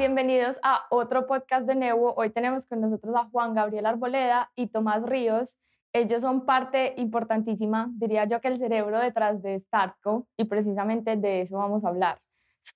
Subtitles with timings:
[0.00, 2.14] bienvenidos a otro podcast de Nevo.
[2.16, 5.58] Hoy tenemos con nosotros a Juan Gabriel Arboleda y Tomás Ríos.
[5.92, 11.42] Ellos son parte importantísima, diría yo que el cerebro detrás de Startco y precisamente de
[11.42, 12.18] eso vamos a hablar.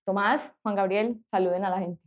[0.05, 2.03] Tomás, Juan Gabriel, saluden a la gente.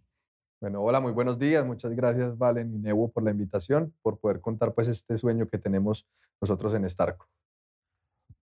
[0.61, 1.65] Bueno, hola, muy buenos días.
[1.65, 5.57] Muchas gracias, Valen y Nevo, por la invitación, por poder contar pues este sueño que
[5.57, 6.07] tenemos
[6.39, 7.25] nosotros en Starco.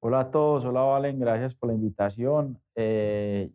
[0.01, 2.59] Hola a todos, hola Valen, gracias por la invitación.
[2.75, 3.49] Eh,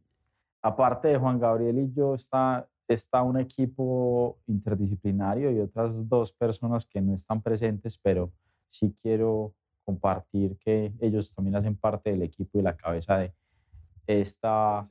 [0.62, 6.86] aparte de Juan Gabriel y yo, está está un equipo interdisciplinario y otras dos personas
[6.86, 8.32] que no están presentes, pero
[8.70, 9.54] sí quiero
[9.84, 13.32] compartir que ellos también hacen parte del equipo y la cabeza de,
[14.06, 14.88] esta,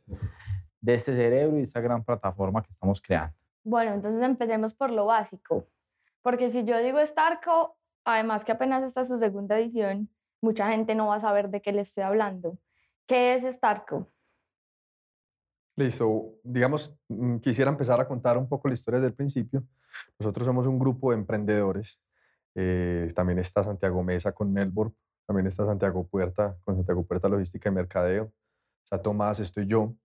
[0.82, 3.36] de este cerebro y esta gran plataforma que estamos creando.
[3.64, 5.68] Bueno, entonces empecemos por lo básico,
[6.22, 10.10] porque si yo digo Starco, además que apenas está su segunda edición,
[10.42, 12.58] mucha gente no va a saber de qué le estoy hablando.
[13.06, 14.08] ¿Qué es Starco?
[15.80, 19.64] Listo, digamos, mm, quisiera empezar a contar un poco la historia desde el principio.
[20.20, 22.02] Nosotros somos un grupo de emprendedores.
[22.54, 24.94] Eh, también está Santiago Mesa con Melbourne,
[25.26, 28.34] también está Santiago Puerta con Santiago Puerta Logística y Mercadeo,
[28.84, 29.96] está Tomás, estoy yo,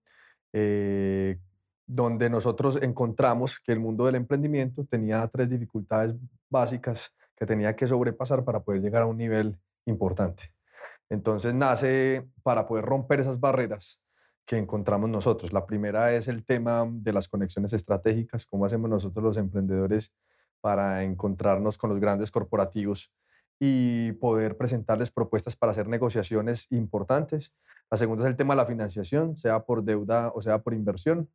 [0.53, 1.39] eh,
[1.85, 6.15] donde nosotros encontramos que el mundo del emprendimiento tenía tres dificultades
[6.49, 10.53] básicas que tenía que sobrepasar para poder llegar a un nivel importante.
[11.09, 13.99] Entonces nace para poder romper esas barreras
[14.45, 15.53] que encontramos nosotros.
[15.53, 20.13] La primera es el tema de las conexiones estratégicas, cómo hacemos nosotros los emprendedores
[20.61, 23.11] para encontrarnos con los grandes corporativos
[23.59, 27.53] y poder presentarles propuestas para hacer negociaciones importantes.
[27.89, 31.29] La segunda es el tema de la financiación, sea por deuda o sea por inversión,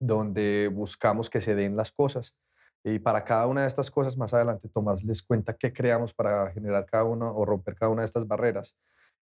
[0.00, 2.34] donde buscamos que se den las cosas.
[2.82, 6.50] Y para cada una de estas cosas, más adelante Tomás les cuenta qué creamos para
[6.50, 8.76] generar cada una o romper cada una de estas barreras.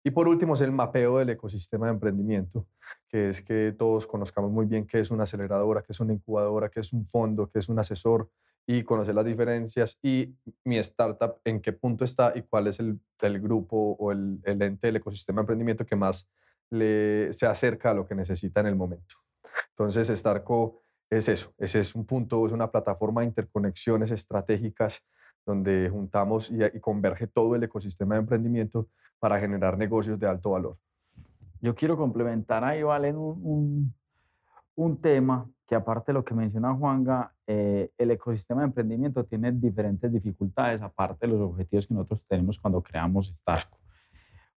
[0.04, 2.66] Y por último es el mapeo del ecosistema de emprendimiento,
[3.08, 6.70] que es que todos conozcamos muy bien qué es una aceleradora, qué es una incubadora,
[6.70, 8.30] qué es un fondo, qué es un asesor
[8.66, 13.00] y conocer las diferencias y mi startup en qué punto está y cuál es el,
[13.22, 16.28] el grupo o el, el, ente del ecosistema de emprendimiento que más
[16.70, 19.16] le, se acerca a lo que necesita en el momento.
[19.70, 25.04] Entonces, Starco es eso, ese es un punto, es una plataforma de interconexiones estratégicas
[25.46, 28.88] donde juntamos y, y converge todo el ecosistema de emprendimiento
[29.20, 30.78] para generar negocios de alto valor.
[31.62, 33.94] Yo quiero complementar ahí, Valen, un,
[34.76, 39.52] un, tema que aparte de lo que menciona Juanga, eh, el ecosistema de emprendimiento tiene
[39.52, 43.78] diferentes dificultades, aparte de los objetivos que nosotros tenemos cuando creamos Starco.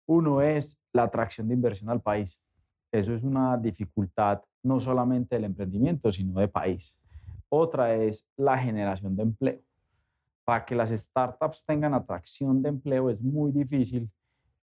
[0.06, 2.40] Uno es la atracción de inversión al país.
[2.90, 6.96] Eso es una dificultad no solamente del emprendimiento, sino de país.
[7.50, 9.60] Otra es la generación de empleo.
[10.44, 14.10] Para que las startups tengan atracción de empleo es muy difícil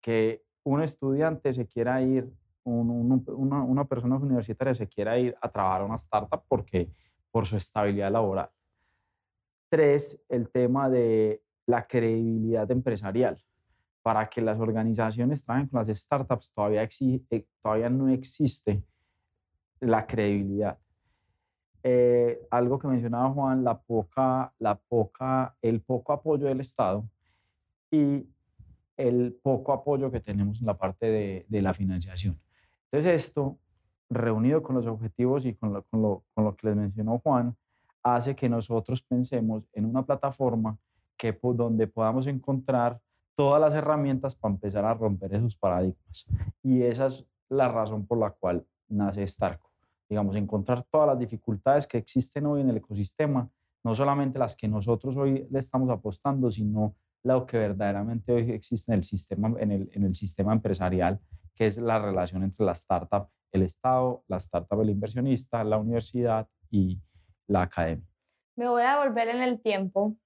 [0.00, 2.30] que un estudiante se quiera ir,
[2.64, 6.90] una, una, persona universitaria se quiera ir a trabajar a una startup porque,
[7.30, 8.48] por su estabilidad laboral.
[9.68, 13.42] Tres, el tema de la credibilidad empresarial.
[14.02, 16.88] Para que las organizaciones trabajen con las startups todavía,
[17.30, 18.82] eh, todavía no existe
[19.80, 20.78] la credibilidad.
[21.88, 27.04] Eh, algo que mencionaba Juan, la poca, la poca, el poco apoyo del Estado
[27.92, 28.26] y
[28.96, 32.40] el poco apoyo que tenemos en la parte de, de la financiación.
[32.90, 33.56] Entonces esto,
[34.10, 37.56] reunido con los objetivos y con lo, con, lo, con lo, que les mencionó Juan,
[38.02, 40.76] hace que nosotros pensemos en una plataforma
[41.16, 43.00] que, donde podamos encontrar
[43.36, 46.26] todas las herramientas para empezar a romper esos paradigmas.
[46.64, 49.70] Y esa es la razón por la cual nace Starco.
[50.08, 53.48] Digamos, encontrar todas las dificultades que existen hoy en el ecosistema,
[53.84, 56.94] no solamente las que nosotros hoy le estamos apostando, sino
[57.24, 61.20] lo que verdaderamente hoy existe en el sistema, en el, en el sistema empresarial,
[61.54, 66.48] que es la relación entre la startup, el Estado, la startup, el inversionista, la universidad
[66.70, 67.00] y
[67.48, 68.06] la academia.
[68.56, 70.16] Me voy a volver en el tiempo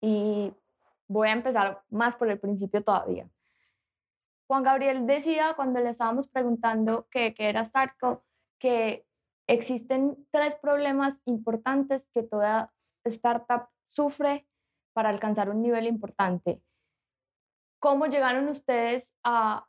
[0.00, 0.52] y
[1.08, 3.28] voy a empezar más por el principio todavía.
[4.46, 8.24] Juan Gabriel decía cuando le estábamos preguntando qué, qué era Startco,
[8.64, 9.04] que
[9.46, 12.72] existen tres problemas importantes que toda
[13.04, 14.46] startup sufre
[14.94, 16.62] para alcanzar un nivel importante.
[17.78, 19.66] ¿Cómo llegaron ustedes a,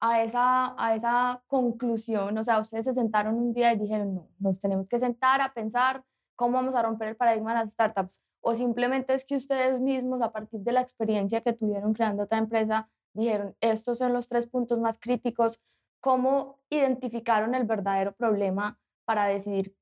[0.00, 2.38] a, esa, a esa conclusión?
[2.38, 5.52] O sea, ustedes se sentaron un día y dijeron, no, nos tenemos que sentar a
[5.52, 6.02] pensar
[6.36, 8.18] cómo vamos a romper el paradigma de las startups.
[8.40, 12.38] O simplemente es que ustedes mismos, a partir de la experiencia que tuvieron creando otra
[12.38, 15.60] empresa, dijeron, estos son los tres puntos más críticos.
[16.04, 19.74] ¿Cómo identificaron el verdadero problema para decidir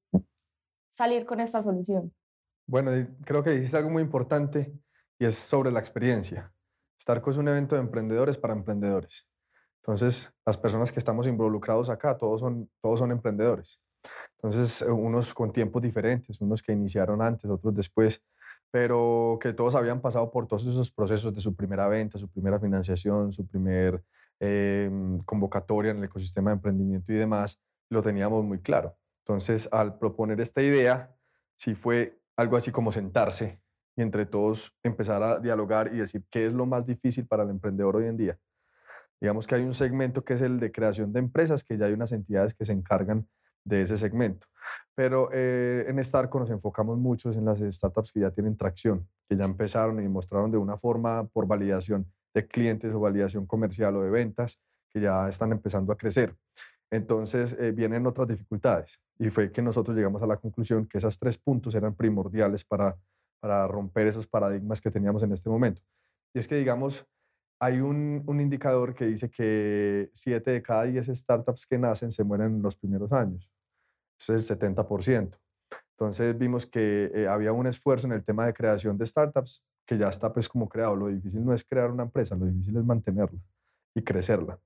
[0.88, 2.14] salir con esta solución?
[2.64, 2.92] Bueno,
[3.24, 4.72] creo que dijiste algo muy importante
[5.18, 6.54] y es sobre la experiencia.
[6.96, 9.28] Starco es un evento de emprendedores para emprendedores.
[9.80, 13.80] Entonces, las personas que estamos involucrados acá, todos son, todos son emprendedores.
[14.36, 18.22] Entonces, unos con tiempos diferentes, unos que iniciaron antes, otros después,
[18.70, 22.60] pero que todos habían pasado por todos esos procesos de su primera venta, su primera
[22.60, 24.04] financiación, su primer
[24.44, 28.96] em, convocatoria en el ecosistema de emprendimiento y demás, lo teníamos muy claro.
[29.24, 31.14] Entonces, al proponer esta idea,
[31.56, 33.60] sí fue algo así como sentarse
[33.94, 37.50] y entre todos empezar a dialogar y decir qué es lo más difícil para el
[37.50, 38.38] emprendedor hoy en día.
[39.20, 41.92] Digamos que hay un segmento que es el de creación de empresas, que ya hay
[41.92, 43.28] unas entidades que se encargan
[43.64, 44.48] de ese segmento.
[44.96, 49.36] Pero eh, en Starco nos enfocamos mucho en las startups que ya tienen tracción, que
[49.36, 54.02] ya empezaron y mostraron de una forma por validación de clientes o validación comercial o
[54.02, 56.36] de ventas, que ya están empezando a crecer.
[56.90, 61.18] Entonces eh, vienen otras dificultades y fue que nosotros llegamos a la conclusión que esos
[61.18, 62.98] tres puntos eran primordiales para,
[63.40, 65.80] para romper esos paradigmas que teníamos en este momento.
[66.34, 67.06] Y es que, digamos,
[67.58, 72.24] hay un, un, indicador que dice que 7 de cada 10 startups que nacen se
[72.24, 73.50] mueren en los primeros años.
[74.18, 75.38] Es el 70%.
[75.92, 79.98] Entonces vimos que eh, había un esfuerzo en el tema de creación de startups que
[79.98, 80.96] ya está pues como creado.
[80.96, 83.40] Lo difícil no es crear una empresa, lo difícil es mantenerla
[83.94, 84.58] y crecerla.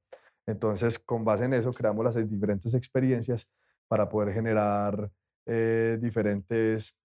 [0.47, 3.49] Entonces, con base en eso, creamos las diferentes experiencias
[3.89, 5.11] para poder generar
[5.45, 6.97] eh, diferentes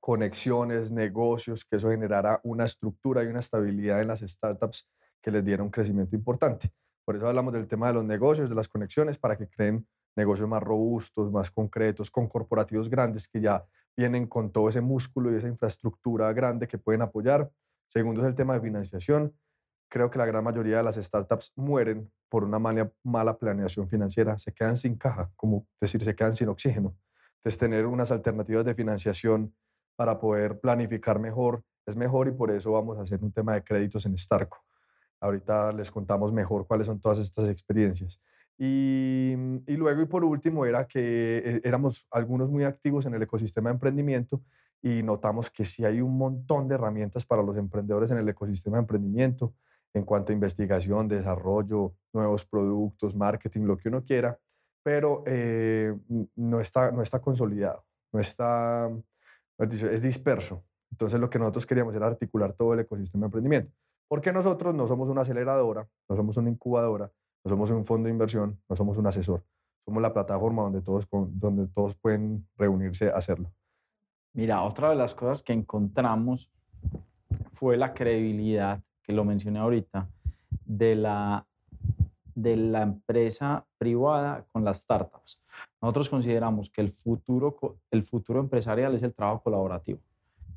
[0.00, 4.88] conexiones, negocios, que eso generara una estructura y una estabilidad en las startups
[5.20, 6.70] que les diera un crecimiento importante.
[7.04, 9.86] Por eso hablamos del tema de los negocios, de las conexiones, para que creen
[10.16, 13.64] negocios más robustos, más concretos, con corporativos grandes que ya
[13.96, 17.50] vienen con todo ese músculo y esa infraestructura grande que pueden apoyar.
[17.86, 19.34] Segundo es el tema de financiación
[19.88, 24.36] creo que la gran mayoría de las startups mueren por una mala, mala planeación financiera,
[24.38, 26.96] se quedan sin caja, como decir, se quedan sin oxígeno.
[27.36, 29.54] Entonces, tener unas alternativas de financiación
[29.94, 33.62] para poder planificar mejor es mejor y por eso vamos a hacer un tema de
[33.62, 34.64] créditos en Starco.
[35.20, 38.20] Ahorita les contamos mejor cuáles son todas estas experiencias.
[38.58, 39.34] Y,
[39.66, 43.68] y, luego y por último era que eh, éramos algunos muy activos en el ecosistema
[43.68, 44.42] de emprendimiento
[44.82, 48.76] y notamos que sí hay un montón de herramientas para los emprendedores en el ecosistema
[48.76, 49.52] de emprendimiento
[49.96, 54.38] en cuanto a investigación, desarrollo, nuevos productos, marketing, lo que uno quiera,
[54.82, 55.94] pero eh,
[56.36, 58.90] no, está, no está consolidado, no está,
[59.58, 60.64] es disperso.
[60.90, 63.72] Entonces lo que nosotros queríamos era articular todo el ecosistema de emprendimiento,
[64.06, 67.10] porque nosotros no somos una aceleradora, no somos una incubadora,
[67.46, 69.44] no somos un fondo de inversión, no somos un asesor,
[69.84, 73.52] somos la plataforma donde todos, donde todos pueden reunirse a hacerlo.
[74.32, 76.50] Mira, otra de las cosas que encontramos
[77.52, 80.08] fue la credibilidad que lo mencioné ahorita,
[80.64, 81.46] de la,
[82.34, 85.40] de la empresa privada con las startups.
[85.80, 87.56] Nosotros consideramos que el futuro,
[87.92, 90.00] el futuro empresarial es el trabajo colaborativo.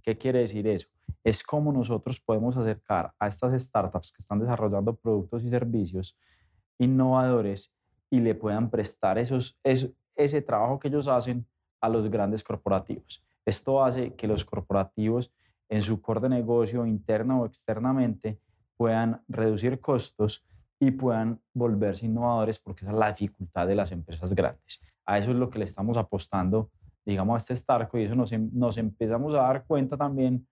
[0.01, 0.88] ¿Qué quiere decir eso?
[1.24, 6.18] Es cómo nosotros podemos acercar a estas startups que están desarrollando productos y servicios
[6.80, 7.72] innovadores
[8.10, 11.46] y le puedan prestar esos, ese trabajo que ellos hacen
[11.81, 13.24] a los grandes corporativos.
[13.46, 15.31] Esto hace que los corporativos
[15.70, 18.40] en su core de negocio, interna o externamente,
[18.76, 20.44] puedan reducir costos
[20.80, 24.82] y puedan volverse innovadores, porque esa es la dificultad de las empresas grandes.
[25.06, 26.70] A eso es lo que le estamos apostando,
[27.06, 30.48] digamos, a este Starco, y eso nos, em, nos empezamos a dar cuenta también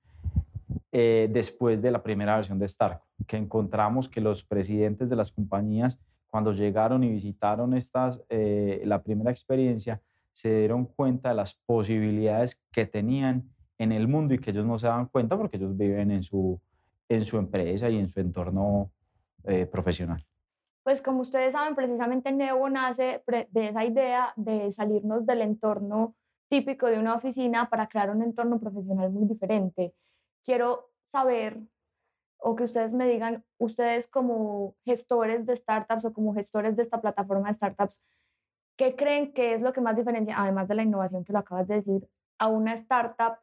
[0.91, 5.31] eh, después de la primera versión de Starco, que encontramos que los presidentes de las
[5.31, 10.01] compañías, cuando llegaron y visitaron estas, eh, la primera experiencia,
[10.33, 14.77] se dieron cuenta de las posibilidades que tenían en el mundo y que ellos no
[14.77, 16.59] se daban cuenta porque ellos viven en su,
[17.09, 18.91] en su empresa y en su entorno
[19.43, 20.25] eh, profesional.
[20.83, 26.15] Pues como ustedes saben, precisamente Nevo nace de esa idea de salirnos del entorno
[26.49, 29.93] típico de una oficina para crear un entorno profesional muy diferente.
[30.43, 31.59] Quiero saber
[32.37, 37.01] o que ustedes me digan, ustedes como gestores de startups o como gestores de esta
[37.01, 37.99] plataforma de startups,
[38.77, 41.67] ¿qué creen que es lo que más diferencia, además de la innovación que lo acabas
[41.67, 42.07] de decir,
[42.39, 43.39] a una startup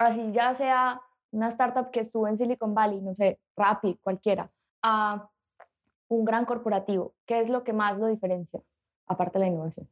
[0.00, 4.50] así ya sea una startup que estuvo en Silicon Valley, no sé, Rappi, cualquiera,
[4.82, 5.30] a
[6.08, 7.14] un gran corporativo?
[7.26, 8.60] ¿Qué es lo que más lo diferencia,
[9.06, 9.88] aparte de la innovación?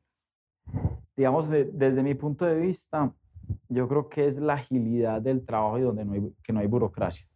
[1.17, 3.13] Digamos, desde mi punto de vista,
[3.69, 6.67] yo creo que es la agilidad del trabajo y donde no hay, que no hay
[6.67, 7.27] burocracia.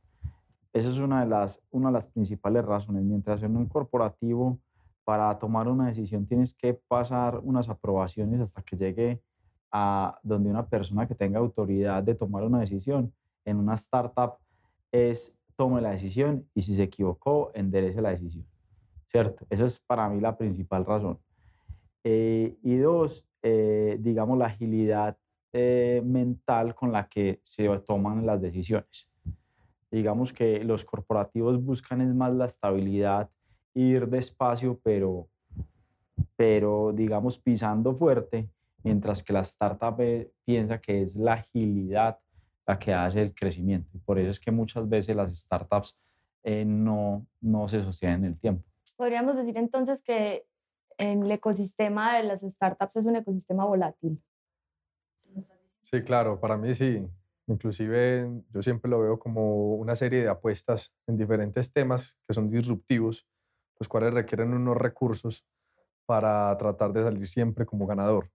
[0.72, 3.02] Esa es una de, las, una de las principales razones.
[3.02, 4.58] Mientras en un corporativo,
[5.04, 9.20] para tomar una decisión tienes que pasar unas aprobaciones hasta que llegue
[9.70, 13.12] a donde una persona que tenga autoridad de tomar una decisión.
[13.44, 14.34] En una startup
[14.90, 18.46] es tome la decisión y si se equivocó, enderece la decisión.
[19.06, 19.46] ¿Cierto?
[19.50, 21.18] Esa es para mí la principal razón.
[22.04, 25.16] Eh, y dos, eh, digamos, la agilidad
[25.52, 29.11] eh, mental con la que se toman las decisiones.
[29.92, 33.30] Digamos que los corporativos buscan es más la estabilidad,
[33.74, 35.28] ir despacio, pero,
[36.34, 38.48] pero digamos, pisando fuerte
[38.82, 42.18] mientras que la startup eh, piensa que es la agilidad
[42.66, 43.90] la que hace el crecimiento.
[43.94, 45.98] Y por eso es que muchas veces las startups
[46.42, 48.64] eh, no, no se sostienen en el tiempo.
[48.96, 50.46] Podríamos decir entonces que
[50.96, 54.22] en el ecosistema de las startups es un ecosistema volátil.
[55.80, 57.08] Sí, claro, para mí sí.
[57.46, 62.48] Inclusive yo siempre lo veo como una serie de apuestas en diferentes temas que son
[62.48, 63.26] disruptivos,
[63.78, 65.44] los cuales requieren unos recursos
[66.06, 68.30] para tratar de salir siempre como ganador.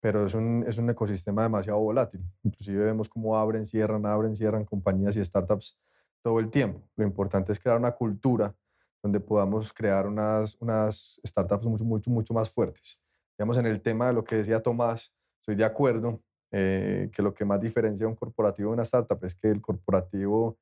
[0.00, 2.22] Pero es un, es un ecosistema demasiado volátil.
[2.42, 5.78] Inclusive vemos cómo abren, cierran, abren, cierran compañías y startups
[6.22, 6.82] todo el tiempo.
[6.96, 8.54] Lo importante es crear una cultura
[9.02, 13.00] donde podamos crear unas, unas startups mucho, mucho, mucho más fuertes.
[13.38, 16.20] Digamos, en el tema de lo que decía Tomás, estoy de acuerdo
[16.52, 20.58] eh, que lo que más diferencia un corporativo de una startup es que el corporativo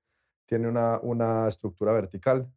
[0.46, 2.50] tiene una, una estructura vertical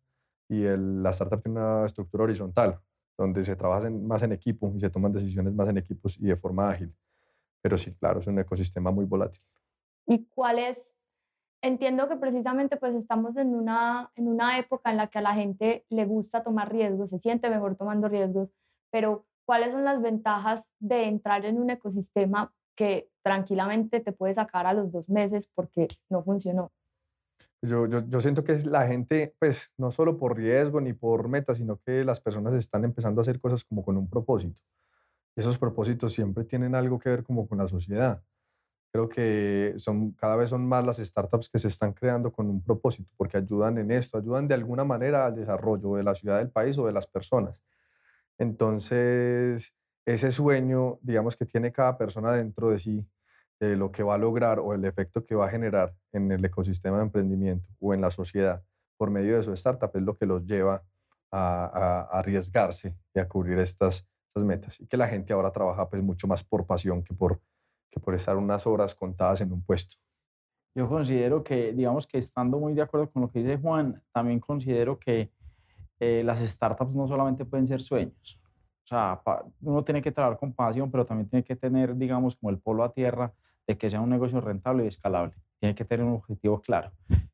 [0.50, 2.80] y el, la startup tiene una estructura horizontal,
[3.18, 6.36] donde se trabaja más en equipo y se toman decisiones más en equipos y de
[6.36, 6.94] forma ágil.
[7.62, 9.44] Pero sí, claro, es un ecosistema muy volátil.
[10.08, 10.96] ¿Y cuál es
[11.62, 15.34] entiendo que precisamente pues estamos en una, en una época en la que a la
[15.34, 18.50] gente le gusta tomar riesgos, se siente mejor tomando riesgos,
[18.90, 24.66] pero ¿cuáles son las ventajas de entrar en un ecosistema que tranquilamente te puede sacar
[24.66, 26.72] a los dos meses porque no funcionó?
[27.62, 31.54] Yo, yo, yo siento que la gente, pues no solo por riesgo ni por meta,
[31.54, 34.62] sino que las personas están empezando a hacer cosas como con un propósito.
[35.36, 38.24] Esos propósitos siempre tienen algo que ver como con la sociedad
[38.92, 42.62] creo que son, cada vez son más las startups que se están creando con un
[42.62, 46.50] propósito, porque ayudan en esto, ayudan de alguna manera al desarrollo de la ciudad, del
[46.50, 47.56] país o de las personas.
[48.38, 49.74] Entonces,
[50.06, 53.08] ese sueño, digamos, que tiene cada persona dentro de sí,
[53.60, 56.44] de lo que va a lograr o el efecto que va a generar en el
[56.44, 58.64] ecosistema de emprendimiento o en la sociedad
[58.98, 60.84] por medio de su startup, es lo que los lleva
[61.32, 64.80] a, a arriesgarse y a cubrir estas, estas metas.
[64.80, 67.40] Y que la gente ahora trabaja pues mucho más por pasión que por
[67.92, 69.98] que por estar unas horas contadas en un puesto.
[70.74, 74.40] Yo considero que, digamos que estando muy de acuerdo con lo que dice Juan, también
[74.40, 75.30] considero que
[76.00, 78.41] eh, las startups no solamente pueden ser sueños.
[78.84, 79.22] O sea,
[79.62, 82.84] uno tiene que trabajar con pasión, pero también tiene que tener, digamos, como el polo
[82.84, 83.32] a tierra
[83.68, 85.34] de que sea un negocio rentable y escalable.
[85.60, 86.92] Tiene que tener un objetivo claro.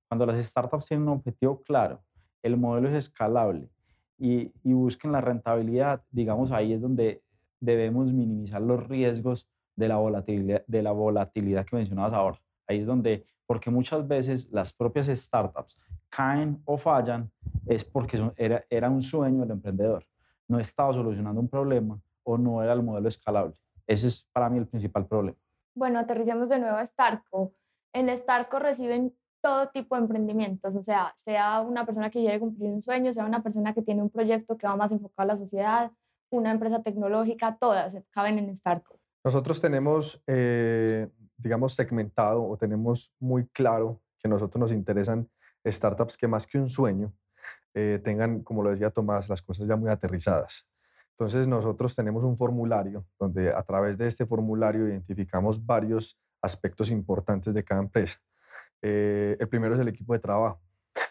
[0.07, 2.01] Cuando las startups tienen un objetivo claro,
[2.43, 3.69] el modelo es escalable
[4.17, 7.23] y, y busquen la rentabilidad, digamos, ahí es donde
[7.59, 12.41] debemos minimizar los riesgos de la volatilidad, de la volatilidad que mencionabas ahora.
[12.67, 15.77] Ahí es donde, porque muchas veces las propias startups
[16.09, 17.31] caen o fallan,
[17.65, 20.05] es porque era, era un sueño del emprendedor.
[20.47, 23.55] No estaba solucionando un problema o no era el modelo escalable.
[23.85, 25.37] Ese es para mí el principal problema.
[25.75, 27.53] Bueno, aterricemos de nuevo a Starco.
[27.93, 32.71] En Starco reciben todo tipo de emprendimientos, o sea, sea una persona que quiere cumplir
[32.71, 35.37] un sueño, sea una persona que tiene un proyecto que va más enfocado a la
[35.37, 35.91] sociedad,
[36.29, 38.99] una empresa tecnológica, todas caben en Starco.
[39.23, 45.29] Nosotros tenemos, eh, digamos, segmentado o tenemos muy claro que nosotros nos interesan
[45.65, 47.13] startups que más que un sueño
[47.79, 50.67] eh, tengan, como lo decía Tomás, las cosas ya muy aterrizadas.
[51.12, 57.53] Entonces nosotros tenemos un formulario donde a través de este formulario identificamos varios aspectos importantes
[57.53, 58.19] de cada empresa.
[58.81, 60.60] Eh, el primero es el equipo de trabajo.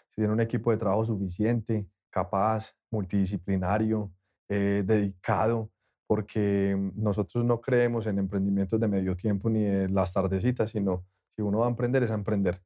[0.09, 4.11] Si tiene un equipo de trabajo suficiente, capaz, multidisciplinario,
[4.49, 5.69] dedicado,
[6.07, 11.05] porque nosotros no creemos en emprendimientos de medio tiempo ni de las tardecitas, sino
[11.35, 12.61] si uno va a emprender es a emprender.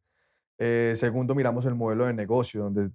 [0.63, 2.91] Eh, segundo, miramos el modelo de negocio, donde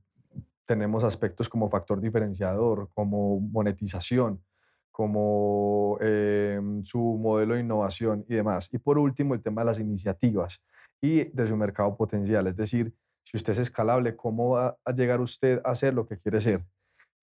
[0.67, 4.43] tenemos aspectos como factor diferenciador, como monetización,
[4.91, 8.69] como eh, su modelo de innovación y demás.
[8.73, 10.63] Y por último, el tema de las iniciativas
[11.01, 15.21] y de su mercado potencial, es decir, si usted es escalable, ¿cómo va a llegar
[15.21, 16.65] usted a ser lo que quiere ser?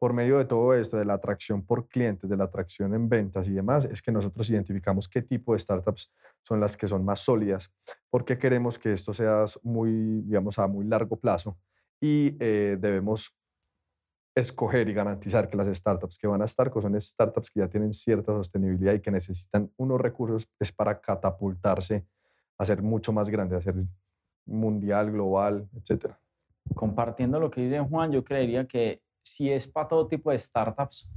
[0.04, 3.48] por medio de todo esto, de la atracción por clientes, de la atracción en ventas
[3.48, 7.22] y demás, es que nosotros identificamos qué tipo de startups son las que son más
[7.22, 7.72] sólidas,
[8.10, 11.58] porque queremos que esto sea muy, digamos, a muy largo plazo
[12.04, 13.34] y eh, debemos
[14.36, 17.94] escoger y garantizar que las startups que van a estar son startups que ya tienen
[17.94, 22.06] cierta sostenibilidad y que necesitan unos recursos es para catapultarse
[22.58, 23.76] a ser mucho más grande, a ser
[24.46, 26.20] mundial, global, etcétera.
[26.76, 31.08] Compartiendo lo que dice Juan, yo creería que si es para todo tipo de startups,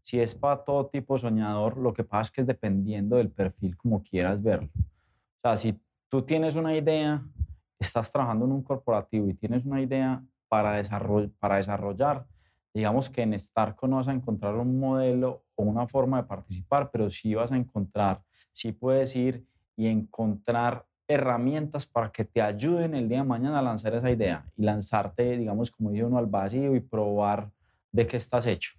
[0.00, 3.76] si es para todo tipo soñador, lo que pasa es que es dependiendo del perfil
[3.76, 4.68] como quieras verlo.
[4.76, 5.76] O sea, si
[6.08, 7.20] tú tienes una idea,
[7.80, 10.82] estás trabajando en un corporativo y tienes una idea para,
[11.38, 12.26] para desarrollar,
[12.72, 16.90] digamos que en Starco no vas a encontrar un modelo o una forma de participar,
[16.90, 18.22] pero sí vas a encontrar,
[18.52, 23.62] sí puedes ir y encontrar herramientas para que te ayuden el día de mañana a
[23.62, 27.50] lanzar esa idea y lanzarte, digamos, como dice uno, al vacío y probar
[27.92, 28.72] de qué estás hecho,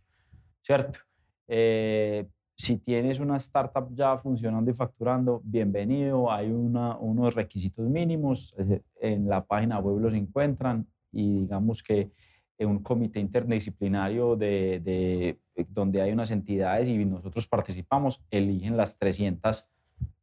[0.62, 1.00] ¿cierto?
[1.48, 2.28] Eh,
[2.60, 6.32] si tienes una startup ya funcionando y facturando, bienvenido.
[6.32, 8.56] Hay una, unos requisitos mínimos.
[9.00, 12.12] En la página web los encuentran y digamos que
[12.60, 19.70] un comité interdisciplinario de, de, donde hay unas entidades y nosotros participamos, eligen las 300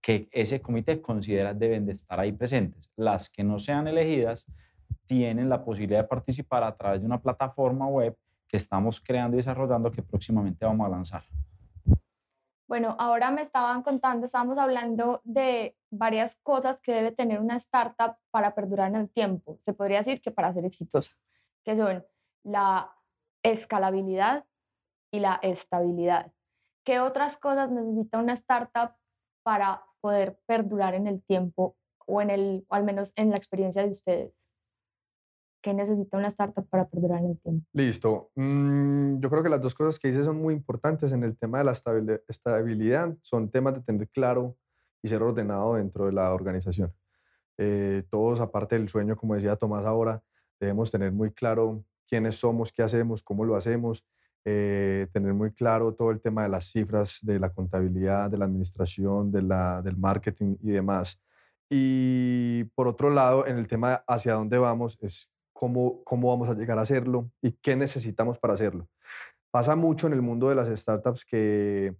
[0.01, 2.91] que ese comité considera deben de estar ahí presentes.
[2.97, 4.47] Las que no sean elegidas
[5.07, 9.39] tienen la posibilidad de participar a través de una plataforma web que estamos creando y
[9.39, 11.25] desarrollando que próximamente vamos a lanzar.
[12.67, 18.17] Bueno, ahora me estaban contando, estábamos hablando de varias cosas que debe tener una startup
[18.31, 19.59] para perdurar en el tiempo.
[19.63, 21.17] Se podría decir que para ser exitosa,
[21.65, 22.05] que son
[22.43, 22.93] la
[23.43, 24.47] escalabilidad
[25.13, 26.33] y la estabilidad.
[26.85, 28.97] ¿Qué otras cosas necesita una startup
[29.43, 33.83] para poder perdurar en el tiempo o en el o al menos en la experiencia
[33.83, 34.35] de ustedes?
[35.63, 37.67] ¿Qué necesita una startup para perdurar en el tiempo?
[37.73, 38.31] Listo.
[38.35, 41.59] Mm, yo creo que las dos cosas que dices son muy importantes en el tema
[41.59, 41.73] de la
[42.29, 43.17] estabilidad.
[43.23, 44.59] Son temas de tener claro
[45.05, 46.91] y ser ordenado dentro de la organización.
[47.59, 50.23] Eh, todos, aparte del sueño, como decía Tomás ahora,
[50.59, 54.07] debemos tener muy claro quiénes somos, qué hacemos, cómo lo hacemos,
[54.47, 58.47] eh, tener muy claro todo el tema de las cifras, de la contabilidad, de la
[58.47, 61.21] administración, de la, del marketing y demás.
[61.69, 66.55] Y por otro lado, en el tema hacia dónde vamos, es cómo, cómo vamos a
[66.55, 68.89] llegar a hacerlo y qué necesitamos para hacerlo.
[69.51, 71.95] Pasa mucho en el mundo de las startups que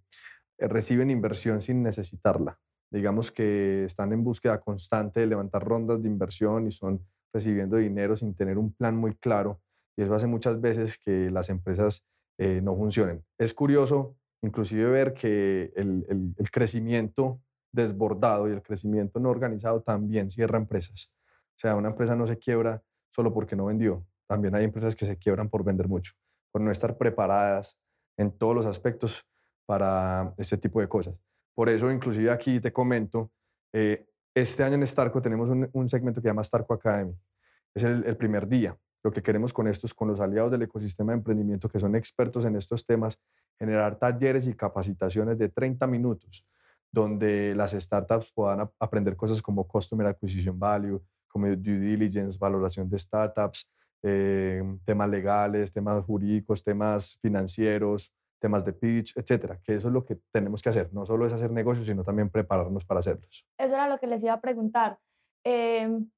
[0.57, 2.59] eh, reciben inversión sin necesitarla.
[2.91, 8.15] Digamos que están en búsqueda constante de levantar rondas de inversión y son recibiendo dinero
[8.15, 9.61] sin tener un plan muy claro.
[9.97, 12.05] Y eso hace muchas veces que las empresas
[12.37, 13.23] eh, no funcionen.
[13.37, 19.81] Es curioso inclusive ver que el, el, el crecimiento desbordado y el crecimiento no organizado
[19.81, 21.11] también cierra empresas.
[21.55, 24.05] O sea, una empresa no se quiebra solo porque no vendió.
[24.27, 26.13] También hay empresas que se quiebran por vender mucho,
[26.51, 27.77] por no estar preparadas
[28.17, 29.25] en todos los aspectos
[29.65, 31.15] para este tipo de cosas.
[31.55, 33.31] Por eso, inclusive aquí te comento,
[33.73, 37.17] eh, este año en Starco tenemos un, segmento que se llama Starco Academy.
[37.73, 38.77] Es el, primer día.
[39.01, 41.95] Lo que queremos con esto es con los aliados del ecosistema de emprendimiento que son
[41.95, 43.17] expertos en estos temas,
[43.57, 46.45] generar talleres y capacitaciones de 30 minutos,
[46.91, 52.97] donde las startups puedan aprender cosas como Customer Acquisition Value, como due diligence, valoración de
[52.97, 53.69] startups,
[54.03, 60.05] eh, temas legales, temas jurídicos, temas financieros, temas de pitch, etcétera, que eso es lo
[60.05, 60.93] que tenemos que hacer.
[60.93, 63.45] No solo es hacer negocios, sino también prepararnos para hacerlos.
[63.57, 64.99] Eso era lo que les iba a preguntar.
[65.43, 66.09] Em,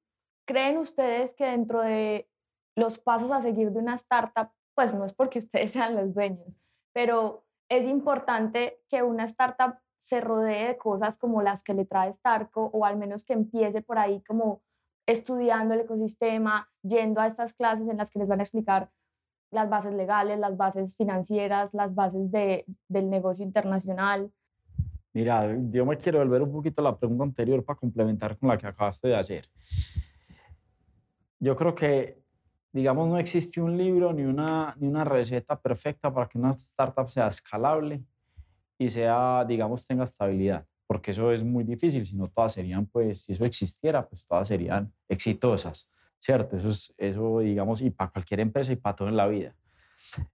[0.46, 2.28] ¿Creen ustedes que dentro de
[2.74, 6.48] los pasos a seguir de una startup, pues no es porque ustedes sean los dueños,
[6.94, 12.12] pero es importante que una startup se rodee de cosas como las que le trae
[12.12, 14.62] Starco o al menos que empiece por ahí como
[15.06, 18.90] estudiando el ecosistema, yendo a estas clases en las que les van a explicar
[19.50, 24.30] las bases legales, las bases financieras, las bases de, del negocio internacional.
[25.12, 28.58] Mira, yo me quiero volver un poquito a la pregunta anterior para complementar con la
[28.58, 29.48] que acabaste de hacer.
[31.40, 32.22] Yo creo que,
[32.72, 37.08] digamos, no existe un libro ni una, ni una receta perfecta para que una startup
[37.08, 38.02] sea escalable
[38.76, 43.20] y sea, digamos, tenga estabilidad porque eso es muy difícil, si no todas serían, pues,
[43.20, 45.88] si eso existiera, pues todas serían exitosas,
[46.20, 46.56] ¿cierto?
[46.56, 49.54] Eso es, eso, digamos, y para cualquier empresa y para todo en la vida.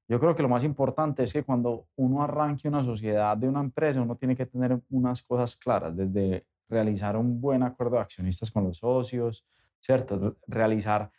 [0.09, 3.61] Yo creo que lo más importante es que cuando uno arranque una sociedad de una
[3.61, 8.51] empresa, uno tiene que tener unas cosas claras, desde realizar un buen acuerdo de accionistas
[8.51, 9.47] con los socios,
[9.81, 10.37] ¿cierto?
[10.47, 11.11] Realizar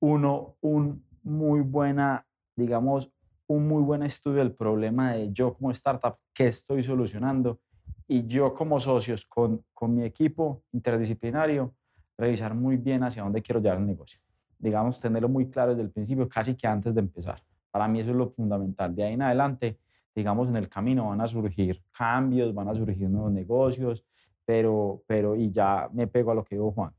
[0.00, 3.10] uno un muy buena, digamos,
[3.46, 7.60] un muy buen estudio del problema de yo como startup, qué estoy solucionando
[8.06, 11.74] y yo como socios con, con mi equipo interdisciplinario,
[12.16, 14.20] revisar muy bien hacia dónde quiero llevar el negocio.
[14.58, 17.42] Digamos, tenerlo muy claro desde el principio, casi que antes de empezar.
[17.70, 18.94] Para mí eso es lo fundamental.
[18.94, 19.78] De ahí en adelante,
[20.14, 24.04] digamos, en el camino van a surgir cambios, van a surgir nuevos negocios,
[24.44, 26.92] pero, pero y ya me pego a lo que dijo Juan.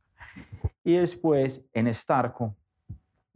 [0.84, 2.56] Y después, en Starco,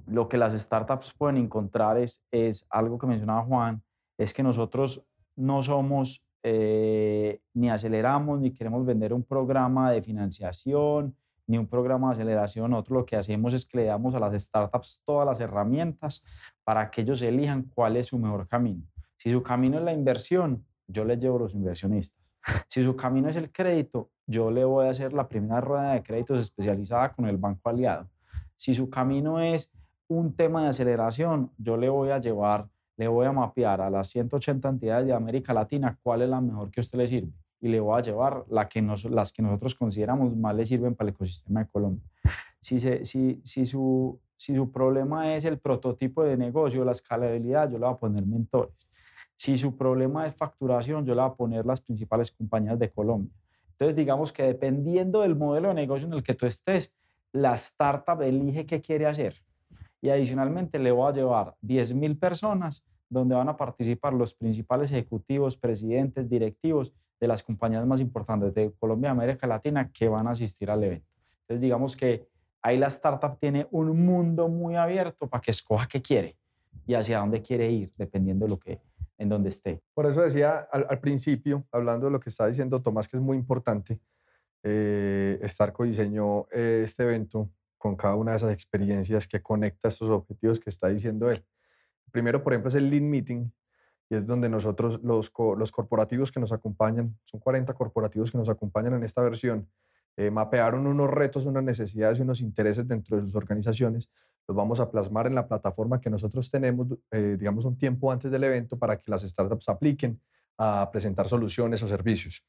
[0.05, 3.81] lo que las startups pueden encontrar es, es algo que mencionaba Juan,
[4.17, 5.03] es que nosotros
[5.35, 11.15] no somos eh, ni aceleramos, ni queremos vender un programa de financiación,
[11.49, 12.69] ni un programa de aceleración.
[12.69, 16.23] Nosotros lo que hacemos es que le damos a las startups todas las herramientas
[16.63, 18.83] para que ellos elijan cuál es su mejor camino.
[19.17, 22.23] Si su camino es la inversión, yo les llevo a los inversionistas.
[22.69, 26.03] Si su camino es el crédito, yo le voy a hacer la primera rueda de
[26.03, 28.07] créditos especializada con el banco aliado.
[28.55, 29.71] Si su camino es
[30.07, 34.09] un tema de aceleración, yo le voy a llevar le voy a mapear a las
[34.09, 37.31] 180 entidades de América Latina cuál es la mejor que a usted le sirve
[37.61, 40.95] y le voy a llevar la que nos, las que nosotros consideramos más le sirven
[40.95, 42.03] para el ecosistema de Colombia.
[42.61, 47.77] Si, si, si, su, si su problema es el prototipo de negocio, la escalabilidad, yo
[47.77, 48.75] le voy a poner mentores.
[49.35, 53.33] Si su problema es facturación, yo le voy a poner las principales compañías de Colombia.
[53.71, 56.93] Entonces, digamos que dependiendo del modelo de negocio en el que tú estés,
[57.31, 59.35] la startup elige qué quiere hacer.
[60.01, 65.57] Y adicionalmente le voy a llevar 10.000 personas donde van a participar los principales ejecutivos,
[65.57, 70.31] presidentes, directivos de las compañías más importantes de Colombia y América Latina que van a
[70.31, 71.07] asistir al evento.
[71.41, 72.27] Entonces, digamos que
[72.61, 76.37] ahí la startup tiene un mundo muy abierto para que escoja qué quiere
[76.85, 78.81] y hacia dónde quiere ir, dependiendo de lo que,
[79.17, 79.81] en donde esté.
[79.93, 83.37] Por eso decía al, principio, hablando de lo que está diciendo Tomás, que es muy
[83.37, 83.99] importante,
[84.63, 90.09] eh, Starco diseñó eh, este evento con cada una de esas experiencias que conecta estos
[90.09, 91.43] objetivos que está diciendo él.
[92.11, 93.51] Primero, por ejemplo, es el Lean Meeting,
[94.09, 98.49] y es donde nosotros, los, los corporativos que nos acompañan, son 40 corporativos que nos
[98.49, 99.69] acompañan en esta versión,
[100.17, 104.09] eh, mapearon unos retos, unas necesidades y unos intereses dentro de sus organizaciones,
[104.47, 108.31] los vamos a plasmar en la plataforma que nosotros tenemos, eh, digamos, un tiempo antes
[108.31, 110.19] del evento para que las startups apliquen
[110.57, 112.43] a presentar soluciones o servicios.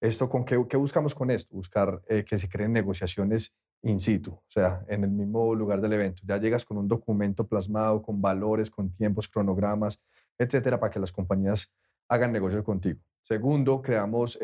[0.00, 1.54] ¿Esto con qué, qué buscamos con esto?
[1.54, 5.92] Buscar eh, que se creen negociaciones in situ, o sea, en el mismo lugar del
[5.92, 6.22] evento.
[6.26, 10.00] Ya llegas con un documento plasmado, con valores, con tiempos, cronogramas,
[10.38, 11.74] etcétera, para que las compañías
[12.08, 13.00] hagan negocios contigo.
[13.20, 14.38] Segundo, creamos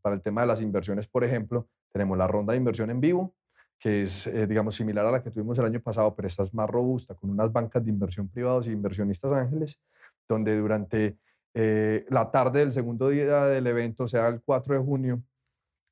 [0.00, 3.34] para el tema de las inversiones, por ejemplo, tenemos la ronda de inversión en vivo,
[3.78, 6.54] que es, eh, digamos, similar a la que tuvimos el año pasado, pero esta es
[6.54, 9.80] más robusta, con unas bancas de inversión privados y inversionistas ángeles,
[10.28, 11.18] donde durante
[11.54, 15.22] eh, la tarde del segundo día del evento, o sea, el 4 de junio,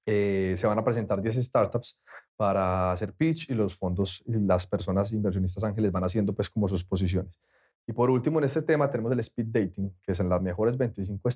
[0.07, 2.01] eh, se van a presentar 10 startups
[2.37, 6.67] para hacer pitch y los fondos y las personas inversionistas ángeles van haciendo pues como
[6.67, 7.39] sus posiciones.
[7.87, 11.31] Y por último, en este tema tenemos el speed dating, que son las mejores 25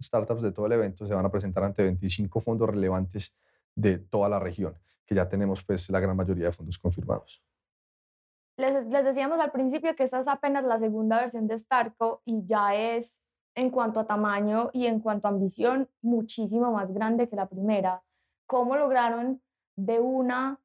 [0.00, 3.34] startups de todo el evento, se van a presentar ante 25 fondos relevantes
[3.74, 7.42] de toda la región, que ya tenemos pues la gran mayoría de fondos confirmados.
[8.56, 12.44] Les, les decíamos al principio que esta es apenas la segunda versión de Starco y
[12.46, 13.18] ya es
[13.54, 18.02] en cuanto a tamaño y en cuanto a ambición muchísimo más grande que la primera.
[18.46, 19.42] ¿Cómo lograron
[19.76, 20.60] de una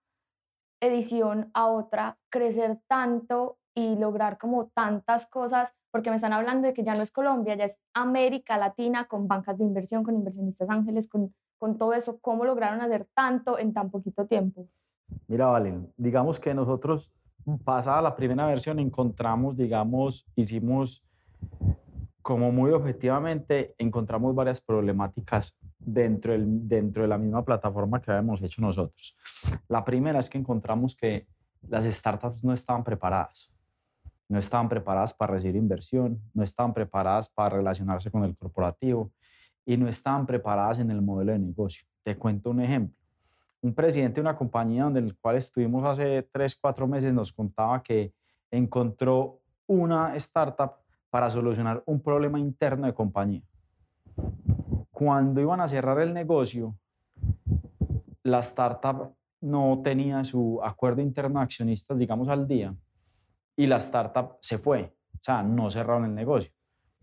[0.79, 5.73] edición a otra crecer tanto y lograr como tantas cosas?
[5.91, 9.27] Porque me están hablando de que ya no es Colombia, ya es América Latina con
[9.27, 13.73] bancas de inversión, con inversionistas ángeles, con con todo eso, ¿cómo lograron hacer tanto en
[13.73, 14.67] tan poquito tiempo?
[15.27, 17.11] Mira, Valen, digamos que nosotros,
[17.63, 21.03] pasada la primera versión, encontramos, digamos, hicimos
[22.21, 28.41] como muy objetivamente, encontramos varias problemáticas dentro, del, dentro de la misma plataforma que habíamos
[28.41, 29.15] hecho nosotros.
[29.69, 31.25] La primera es que encontramos que
[31.69, 33.49] las startups no estaban preparadas.
[34.29, 39.11] No estaban preparadas para recibir inversión, no estaban preparadas para relacionarse con el corporativo,
[39.67, 41.85] y no estaban preparadas en el modelo de negocio.
[42.01, 42.97] Te cuento un ejemplo.
[43.61, 47.83] Un presidente de una compañía donde el cual estuvimos hace tres, cuatro meses nos contaba
[47.83, 48.13] que
[48.49, 50.71] encontró una startup
[51.09, 53.41] para solucionar un problema interno de compañía.
[54.91, 56.73] Cuando iban a cerrar el negocio,
[58.23, 62.73] la startup no tenía su acuerdo interno de accionistas, digamos, al día,
[63.57, 64.93] y la startup se fue.
[65.15, 66.53] O sea, no cerraron el negocio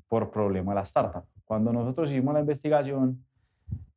[0.08, 1.24] por problema de la startup.
[1.44, 3.22] Cuando nosotros hicimos la investigación,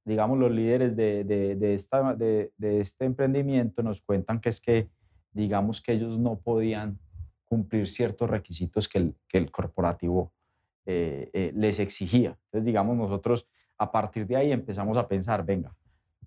[0.04, 2.17] digamos, los líderes de, de, esta,
[2.60, 4.89] este emprendimiento nos cuentan que es que,
[5.32, 7.00] digamos, que ellos no podían
[7.46, 10.34] cumplir ciertos requisitos que el, que corporativo
[10.86, 12.38] eh, eh, les exigía.
[12.46, 15.76] Entonces, digamos, nosotros a partir de ahí empezamos a pensar, venga,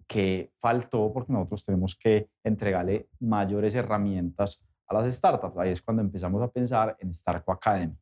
[0.06, 1.12] ¿qué faltó?
[1.12, 5.56] Porque nosotros tenemos que entregarle mayores herramientas a las startups.
[5.56, 7.96] Ahí es cuando empezamos a pensar en Starco Academy.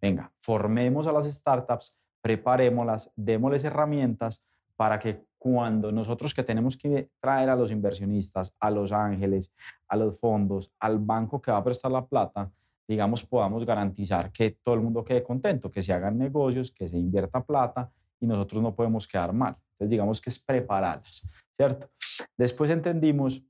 [0.00, 4.44] Venga, formemos a las startups preparémoslas, démosles herramientas
[4.76, 9.52] para que cuando nosotros que tenemos que traer a los inversionistas, a los ángeles,
[9.88, 12.50] a los fondos, al banco que va a prestar la plata,
[12.86, 16.98] digamos, podamos garantizar que todo el mundo quede contento, que se hagan negocios, que se
[16.98, 19.56] invierta plata y nosotros no podemos quedar mal.
[19.72, 21.26] Entonces, digamos que es prepararlas,
[21.56, 21.88] ¿cierto?
[22.36, 23.42] Después entendimos...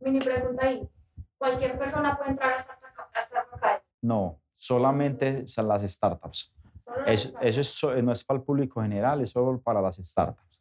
[0.00, 0.88] Mini pregunta ahí,
[1.42, 3.82] ¿cualquier persona puede entrar a Startup Academy?
[4.02, 6.54] No, solamente son las startups.
[7.04, 10.60] Eso, eso no es para el público general, es solo para las startups.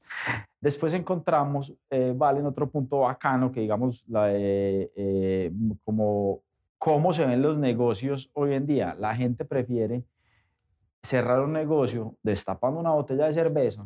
[0.59, 5.51] Después encontramos, eh, vale, en otro punto bacano, que digamos, la, eh,
[5.83, 6.41] como
[6.79, 8.95] cómo se ven los negocios hoy en día.
[8.97, 10.03] La gente prefiere
[11.03, 13.85] cerrar un negocio destapando una botella de cerveza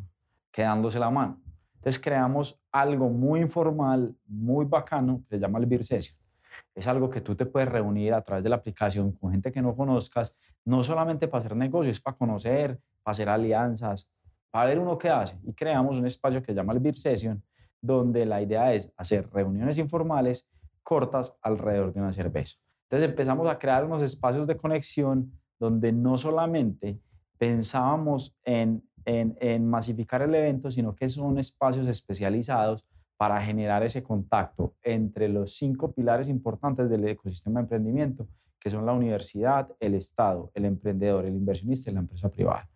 [0.49, 1.41] que dándose la mano.
[1.75, 6.24] Entonces creamos algo muy informal, muy bacano, que se llama el Beer Session
[6.73, 9.61] es algo que tú te puedes reunir a través de la aplicación con gente que
[9.61, 14.09] no conozcas, no solamente para hacer negocios, para conocer, para hacer alianzas,
[14.51, 15.37] para ver uno qué hace.
[15.43, 17.43] Y creamos un espacio que se llama el Beer Session,
[17.81, 20.47] donde la idea es hacer reuniones informales
[20.83, 22.55] cortas alrededor de una cerveza.
[22.83, 26.99] Entonces empezamos a crear unos espacios de conexión donde no solamente
[27.37, 32.85] pensábamos en, en, en masificar el evento, sino que son espacios especializados
[33.17, 38.28] para generar ese contacto entre los cinco pilares importantes del ecosistema de emprendimiento,
[38.60, 42.67] que son la universidad, el Estado, el emprendedor, el inversionista y la empresa privada.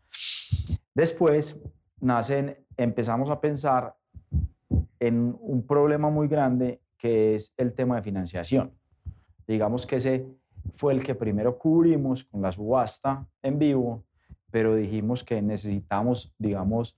[0.93, 1.57] Después
[1.99, 3.95] nacen, empezamos a pensar
[4.99, 8.71] en un problema muy grande que es el tema de financiación.
[9.47, 10.27] Digamos que ese
[10.75, 14.03] fue el que primero cubrimos con la subasta en vivo,
[14.51, 16.97] pero dijimos que necesitamos, digamos,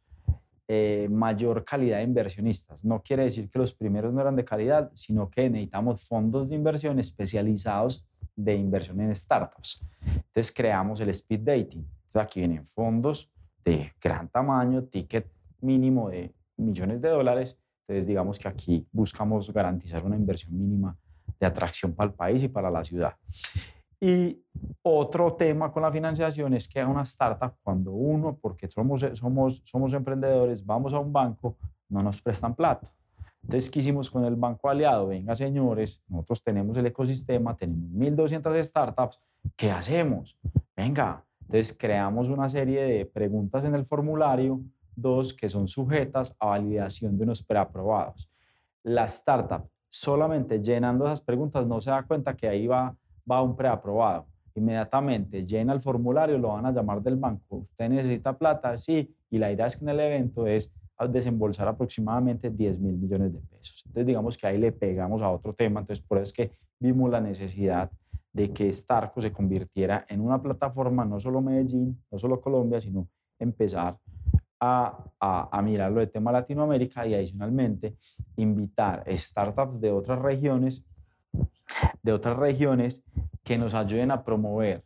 [0.67, 2.83] eh, mayor calidad de inversionistas.
[2.85, 6.55] No quiere decir que los primeros no eran de calidad, sino que necesitamos fondos de
[6.55, 9.85] inversión especializados de inversión en startups.
[10.01, 11.85] Entonces creamos el speed dating.
[12.05, 13.31] Entonces aquí vienen fondos
[13.63, 17.59] de gran tamaño, ticket mínimo de millones de dólares.
[17.81, 20.97] Entonces digamos que aquí buscamos garantizar una inversión mínima
[21.39, 23.15] de atracción para el país y para la ciudad.
[24.03, 24.43] Y
[24.81, 29.61] otro tema con la financiación es que a una startup, cuando uno, porque somos, somos,
[29.63, 31.55] somos emprendedores, vamos a un banco,
[31.87, 32.91] no nos prestan plata.
[33.43, 35.07] Entonces, ¿qué hicimos con el banco aliado?
[35.07, 39.21] Venga, señores, nosotros tenemos el ecosistema, tenemos 1.200 startups,
[39.55, 40.35] ¿qué hacemos?
[40.75, 44.61] Venga, entonces creamos una serie de preguntas en el formulario,
[44.95, 48.31] dos que son sujetas a validación de unos preaprobados.
[48.81, 52.95] La startup solamente llenando esas preguntas no se da cuenta que ahí va
[53.31, 54.25] va un preaprobado.
[54.53, 57.57] Inmediatamente llena el formulario, lo van a llamar del banco.
[57.57, 60.71] Usted necesita plata, sí, y la idea es que en el evento es
[61.09, 63.83] desembolsar aproximadamente 10 mil millones de pesos.
[63.85, 65.79] Entonces, digamos que ahí le pegamos a otro tema.
[65.79, 67.89] Entonces, por eso es que vimos la necesidad
[68.33, 73.07] de que Starco se convirtiera en una plataforma, no solo Medellín, no solo Colombia, sino
[73.39, 73.97] empezar
[74.59, 77.95] a, a, a mirarlo de tema Latinoamérica y adicionalmente
[78.37, 80.85] invitar startups de otras regiones
[82.03, 83.03] de otras regiones
[83.43, 84.83] que nos ayuden a promover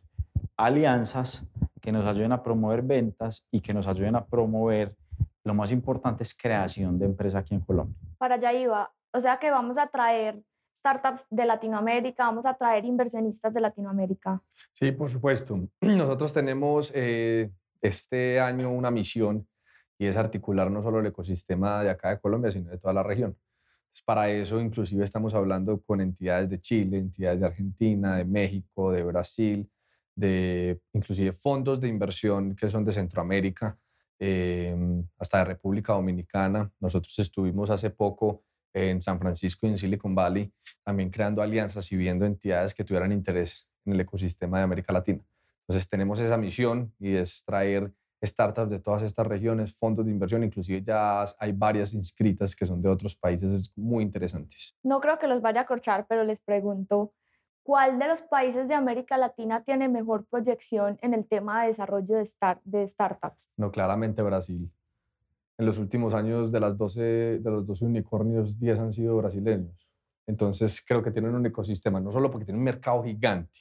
[0.56, 1.44] alianzas,
[1.80, 4.96] que nos ayuden a promover ventas y que nos ayuden a promover,
[5.44, 7.96] lo más importante es creación de empresa aquí en Colombia.
[8.18, 10.42] Para allá iba, o sea que vamos a traer
[10.74, 14.42] startups de Latinoamérica, vamos a traer inversionistas de Latinoamérica.
[14.72, 15.58] Sí, por supuesto.
[15.80, 19.46] Nosotros tenemos eh, este año una misión
[19.98, 23.02] y es articular no solo el ecosistema de acá de Colombia, sino de toda la
[23.02, 23.36] región
[24.02, 29.02] para eso inclusive estamos hablando con entidades de Chile, entidades de Argentina, de México, de
[29.02, 29.70] Brasil,
[30.14, 33.78] de inclusive fondos de inversión que son de Centroamérica,
[34.18, 36.70] em, hasta de República Dominicana.
[36.80, 40.52] Nosotros estuvimos hace poco en San Francisco y en Silicon Valley
[40.84, 45.22] también creando alianzas y viendo entidades que tuvieran interés en el ecosistema de América Latina.
[45.62, 47.92] Entonces tenemos esa misión y es traer
[48.24, 52.80] startups de todas estas regiones, fondos de inversión, inclusive ya hay varias inscritas que son
[52.82, 54.74] de otros países muy interesantes.
[54.82, 57.12] No creo que los vaya a corchar, pero les pregunto,
[57.62, 62.16] ¿cuál de los países de América Latina tiene mejor proyección en el tema de desarrollo
[62.16, 63.50] de, start, de startups?
[63.56, 64.70] No, claramente Brasil.
[65.58, 67.02] En los últimos años de, las 12,
[67.40, 69.88] de los 12 unicornios, 10 han sido brasileños.
[70.26, 73.60] Entonces creo que tienen un ecosistema, no solo porque tienen un mercado gigante,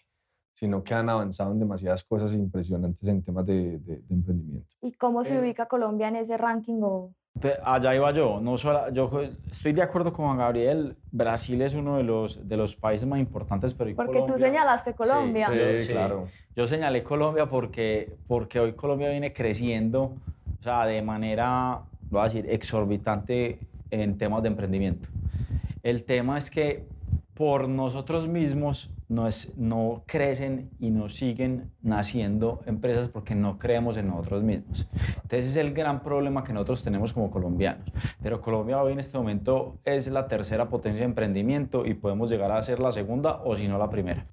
[0.55, 4.73] sino que han avanzado en demasiadas cosas impresionantes en temas de, de, emprendimiento.
[4.81, 6.79] ¿Y cómo se eh, ubica Colombia en ese ranking?
[6.81, 7.11] O?
[7.61, 8.39] Allá iba yo.
[8.39, 9.11] No solo, yo
[9.51, 10.95] estoy de acuerdo con Juan Gabriel.
[11.11, 15.49] Brasil es uno de los, de los países más importantes, pero Porque tú señalaste Colombia.
[15.77, 16.29] Sí, claro.
[16.55, 20.15] Yo señalé Colombia porque, porque hoy Colombia viene creciendo
[20.57, 23.59] o sea, de manera, voy a decir, exorbitante
[23.91, 25.07] en temas de emprendimiento.
[25.83, 26.87] El tema es que
[27.35, 33.97] por nosotros mismos no, es, no crecen y no siguen naciendo empresas porque no creemos
[33.97, 34.87] en nosotros mismos.
[35.23, 37.91] Entonces es el gran problema que nosotros tenemos como colombianos.
[38.21, 42.51] Pero Colombia hoy en este momento es la tercera potencia de emprendimiento y podemos llegar
[42.51, 44.27] a ser la segunda o si no la primera.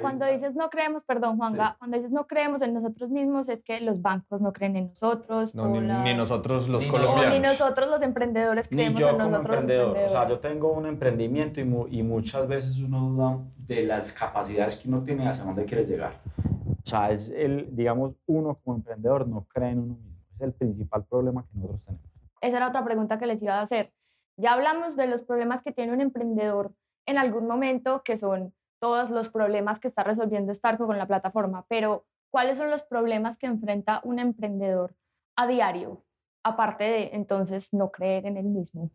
[0.00, 3.80] Cuando dices no creemos, perdón Juanga, cuando dices no creemos en nosotros mismos es que
[3.80, 5.54] los bancos no creen en nosotros.
[5.54, 7.34] No, ni, nosotros los colombianos.
[7.34, 9.96] ni nosotros los emprendedores creemos en nosotros emprendedor.
[9.98, 14.78] O sea, yo tengo un emprendimiento y, y, muchas veces uno duda de las capacidades
[14.78, 16.12] que uno tiene hacia dónde quiere llegar.
[16.84, 20.20] O sea, es el, digamos, uno como emprendedor no cree en uno mismo.
[20.36, 22.06] Es el principal problema que nosotros tenemos.
[22.40, 23.92] Esa era otra pregunta que les iba a hacer.
[24.36, 26.72] Ya hablamos de los problemas que tiene un emprendedor
[27.06, 28.52] en algún momento, que son
[28.84, 33.38] todos los problemas que está resolviendo Starco con la plataforma, pero ¿cuáles son los problemas
[33.38, 34.94] que enfrenta un emprendedor
[35.36, 36.04] a diario,
[36.42, 38.90] aparte de entonces no creer en él mismo?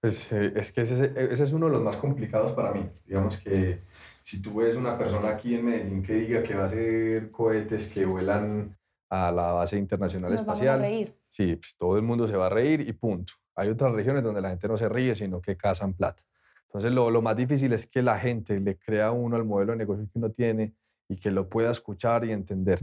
[0.00, 2.88] Pues eh, es que ese, ese, es uno de los más complicados para mí.
[3.04, 3.82] Digamos que
[4.22, 7.88] si tú ves una persona aquí en Medellín que diga que va a hacer cohetes
[7.88, 8.78] que vuelan
[9.10, 11.16] a la base internacional Nos espacial, vamos a reír.
[11.28, 13.32] sí, pues todo el mundo se va a reír y punto.
[13.56, 16.22] Hay otras regiones donde la gente no se ríe, sino que cazan plata.
[16.68, 19.72] Entonces, lo, lo, más difícil es que la gente le crea a uno al modelo
[19.72, 20.74] de negocio que uno tiene
[21.08, 22.80] y que lo pueda escuchar y entender.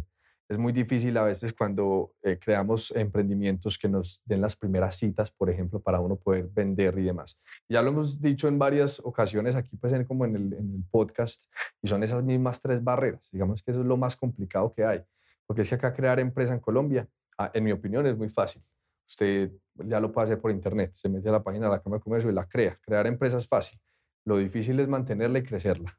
[0.49, 5.31] es muy difícil a veces cuando eh, creamos emprendimientos que nos den las primeras citas,
[5.31, 7.41] por ejemplo, para uno poder vender y demás.
[7.67, 11.45] Ya lo hemos dicho en varias ocasiones aquí, pues como en el, en el podcast,
[11.81, 13.29] y son esas mismas tres barreras.
[13.31, 15.01] Digamos que eso es lo más complicado que hay,
[15.47, 18.61] porque es que acá crear empresa en Colombia, ah, en mi opinión, es muy fácil.
[19.07, 21.99] Usted ya lo puede hacer por internet, se mete a la página de la Cámara
[21.99, 22.77] de Comercio y la crea.
[22.81, 23.79] Crear empresa es fácil.
[24.25, 25.97] Lo difícil es mantenerla y crecerla.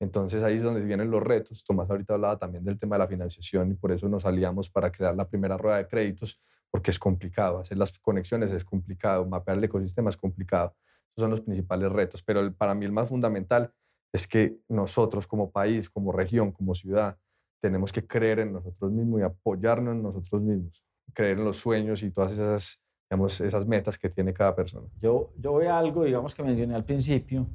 [0.00, 1.64] Entonces ahí es donde vienen los retos.
[1.64, 4.90] Tomás ahorita hablaba también del tema de la financiación y por eso nos aliamos para
[4.90, 7.58] crear la primera rueda de créditos, porque es complicado.
[7.58, 10.74] Hacer las conexiones es complicado, mapear el ecosistema es complicado.
[11.16, 12.22] Esos son los principales retos.
[12.22, 13.72] Pero para mí el más fundamental
[14.12, 17.18] es que nosotros como país, como región, como ciudad,
[17.60, 20.84] tenemos que creer en nosotros mismos y apoyarnos en nosotros mismos,
[21.14, 22.83] creer en los sueños y todas esas,
[23.14, 24.88] digamos, esas metas que tiene cada persona.
[25.00, 27.46] Yo, yo voy a algo, digamos, que mencioné al principio,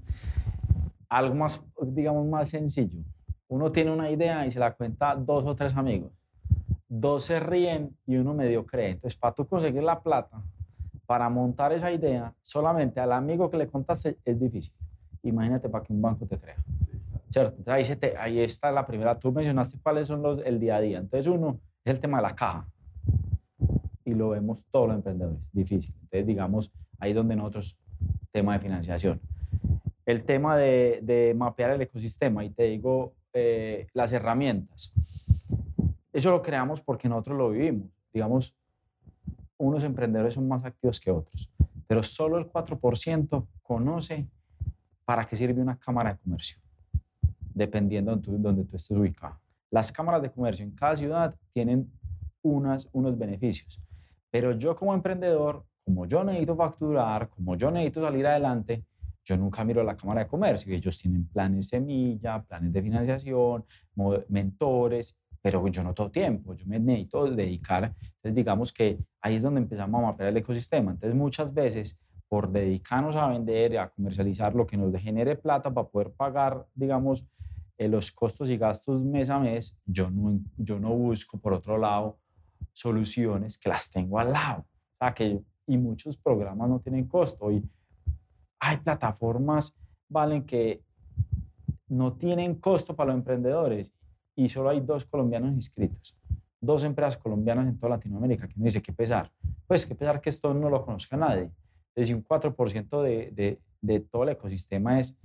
[1.10, 3.04] algo más, digamos, más sencillo.
[3.50, 6.12] Uno tiene una idea y se la cuenta a dos o tres amigos.
[6.88, 8.92] Dos se ríen y uno medio cree.
[8.92, 10.42] Entonces, para tú conseguir la plata,
[11.06, 14.74] para montar esa idea, solamente al amigo que le contaste es difícil.
[15.24, 16.56] Imagínate para que un banco te crea.
[17.32, 17.58] ¿Cierto?
[17.58, 19.20] Entonces, ahí, te, ahí está la primera.
[19.20, 21.00] Tú mencionaste cuáles son los el día a día.
[21.00, 22.66] Entonces, uno es el tema de la caja.
[24.10, 25.40] Y lo vemos todos los emprendedores.
[25.52, 25.94] Difícil.
[26.02, 27.78] Entonces, digamos, ahí donde nosotros,
[28.32, 29.20] tema de financiación
[30.10, 34.92] el tema de, mapear el ecosistema y te digo eh, las herramientas.
[36.12, 37.92] Eso lo creamos porque nosotros lo vivimos.
[38.12, 38.56] Digamos,
[39.58, 41.52] unos emprendedores son más activos que otros,
[41.86, 44.28] pero solo el 4% conoce
[45.06, 46.60] para qué sirve una cámara de comercio,
[47.54, 49.40] dependiendo de donde tú estés ubicado.
[49.70, 51.88] Las cámaras de comercio en cada ciudad tienen
[52.42, 53.80] unas, unos beneficios,
[54.32, 58.86] pero yo como emprendedor, como yo necesito facturar, como yo necesito salir adelante,
[59.24, 63.66] yo nunca miro la Cámara de Comercio, ellos tienen planes semilla, planes de financiación,
[64.28, 67.96] mentores, pero yo no todo tiempo, yo me necesito dedicar.
[68.02, 70.92] Entonces, digamos que ahí es donde empezamos a mapear el ecosistema.
[70.92, 75.88] Entonces, muchas veces, por dedicarnos a vender, a comercializar lo que nos genere plata para
[75.88, 77.26] poder pagar, digamos,
[77.78, 82.18] eh, los costos y gastos mes a mes, yo no busco, por otro lado,
[82.80, 84.62] soluciones que las tengo al lado.
[84.62, 87.52] O sea, que, y muchos programas no tienen costo.
[87.52, 87.62] Y
[88.60, 89.76] hay plataformas,
[90.08, 90.82] valen, que
[91.90, 93.94] no tienen costo para los emprendedores
[94.36, 96.18] y solo hay dos colombianos inscritos,
[96.62, 99.30] dos empresas colombianas en toda Latinoamérica, que uno dice, ¿qué pesar?
[99.68, 101.52] Pues qué pesar que esto no lo conozca nadie.
[101.96, 105.18] Es un 4% de, de, de, todo el ecosistema es,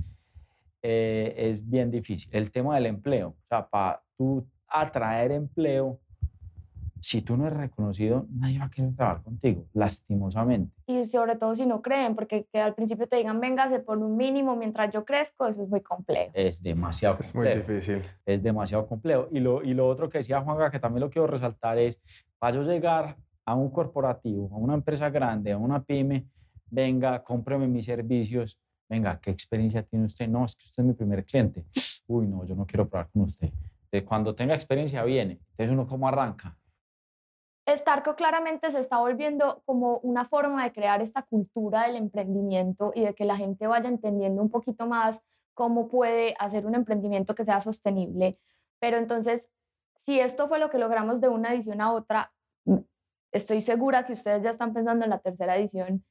[0.82, 2.28] eh, es bien difícil.
[2.32, 6.00] El tema del empleo, o sea, para tú atraer empleo,
[7.04, 10.74] si tú no eres reconocido, nadie va a querer trabajar contigo, lastimosamente.
[10.86, 14.16] Y sobre todo si no creen, porque que al principio te digan, véngase por un
[14.16, 16.30] mínimo mientras yo crezco, eso es muy complejo.
[16.32, 18.00] Es demasiado Es muy difícil.
[18.24, 19.28] Es demasiado complejo.
[19.30, 22.00] Y lo, y lo otro que decía Juanga, que también lo quiero resaltar, es,
[22.38, 26.24] para yo llegar a un corporativo, a una empresa grande, a una pyme,
[26.70, 30.26] venga, cómpreme mis servicios, venga, ¿qué experiencia tiene usted?
[30.26, 31.66] No, es que usted es mi primer cliente.
[32.06, 33.50] Uy, no, yo no quiero probar con usted.
[34.06, 35.38] cuando tenga experiencia, viene.
[35.50, 36.56] Entonces uno cómo arranca
[37.66, 43.02] Starco claramente se está volviendo como una forma de crear esta cultura del emprendimiento y
[43.02, 45.22] de que la gente vaya entendiendo un poquito más
[45.54, 48.38] cómo puede hacer un emprendimiento que sea sostenible.
[48.80, 49.48] Pero entonces,
[49.96, 52.32] si esto fue lo que logramos de una edición a otra,
[52.66, 52.78] mm,
[53.32, 56.04] estoy segura que ustedes ya están pensando en la tercera edición.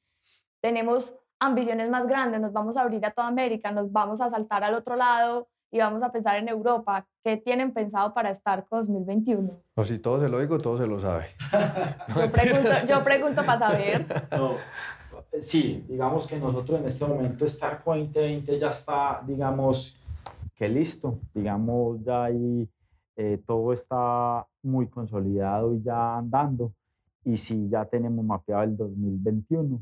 [0.62, 4.64] Tenemos ambiciones más grandes, nos vamos a abrir a toda América, nos vamos a saltar
[4.64, 9.60] al otro lado, y vamos a pensar en Europa, ¿qué tienen pensado para Starco 2021?
[9.74, 11.26] O si todo se lo digo, todo se lo sabe.
[12.16, 14.06] yo, pregunto, yo pregunto para saber.
[15.42, 20.00] sí, digamos que nosotros en este momento Starco 2020 ya está, digamos,
[20.54, 22.70] que listo, digamos, ya ahí
[23.16, 26.72] eh, todo está muy consolidado y ya andando.
[27.26, 29.82] Y sí, ya tenemos mapeado el 2021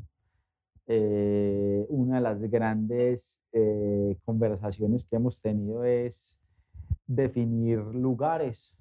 [0.86, 6.40] eh, una de las grandes eh, conversaciones que hemos tenido es
[7.06, 8.76] definir lugares,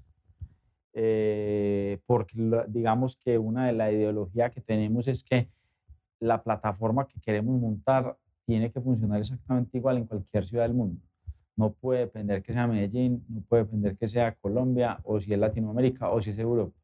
[0.94, 2.36] eh, porque
[2.68, 5.50] digamos que una de la ideología que tenemos es que
[6.20, 11.02] la plataforma que queremos montar tiene que funcionar exactamente igual en cualquier ciudad del mundo.
[11.56, 15.40] No puede depender que sea Medellín, no puede depender que sea Colombia o si es
[15.40, 16.76] Latinoamérica o si es Europa.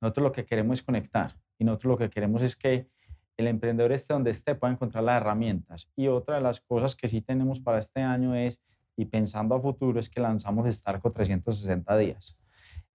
[0.00, 2.88] Nosotros lo que queremos es conectar y nosotros lo que queremos es que
[3.36, 5.90] el emprendedor esté donde esté pueda encontrar las herramientas.
[5.96, 8.60] Y otra de las cosas que sí tenemos para este año es,
[8.96, 12.38] y pensando a futuro, es que lanzamos Starco 360 días.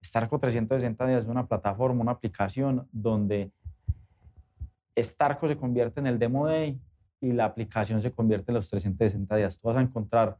[0.02, 3.52] Starco 360 días es una plataforma, una aplicación donde
[4.96, 6.80] Starco se convierte en el Demo Day
[7.20, 9.58] y la aplicación se convierte en los 360 días.
[9.58, 10.38] Tú vas a encontrar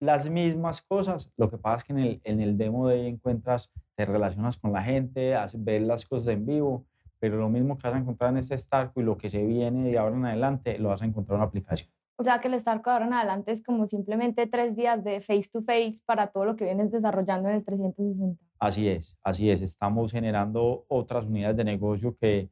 [0.00, 1.30] las mismas cosas.
[1.36, 4.82] Lo que pasa es que en el, demo de ahí encuentras, te relacionas con la
[4.82, 6.84] gente, ves las cosas en vivo,
[7.18, 9.90] pero lo mismo que vas a encontrar en este Starco y lo que se viene
[9.90, 11.90] de ahora en adelante, lo vas a encontrar en una aplicación.
[12.16, 15.20] O sea que el Starco de ahora en adelante es como simplemente tres días de
[15.20, 18.42] face to face para todo lo que vienes desarrollando en el 360.
[18.58, 19.62] Así es, así es.
[19.62, 22.48] Estamos generando otras unidades de negocio que